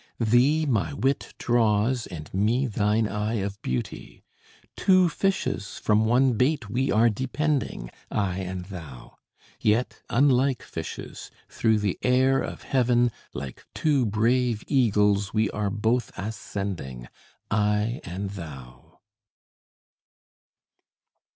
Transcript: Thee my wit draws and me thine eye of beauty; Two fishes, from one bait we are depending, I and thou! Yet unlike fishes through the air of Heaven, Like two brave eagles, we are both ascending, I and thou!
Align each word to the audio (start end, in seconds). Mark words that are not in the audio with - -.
Thee 0.19 0.65
my 0.65 0.93
wit 0.93 1.35
draws 1.37 2.07
and 2.07 2.33
me 2.33 2.65
thine 2.65 3.07
eye 3.07 3.35
of 3.35 3.61
beauty; 3.61 4.23
Two 4.75 5.09
fishes, 5.09 5.77
from 5.77 6.05
one 6.05 6.33
bait 6.33 6.67
we 6.71 6.91
are 6.91 7.07
depending, 7.07 7.91
I 8.09 8.39
and 8.39 8.65
thou! 8.65 9.19
Yet 9.59 10.01
unlike 10.09 10.63
fishes 10.63 11.29
through 11.49 11.77
the 11.77 11.99
air 12.01 12.39
of 12.39 12.63
Heaven, 12.63 13.11
Like 13.35 13.63
two 13.75 14.07
brave 14.07 14.63
eagles, 14.65 15.35
we 15.35 15.51
are 15.51 15.69
both 15.69 16.11
ascending, 16.17 17.07
I 17.51 18.01
and 18.03 18.31
thou! 18.31 19.01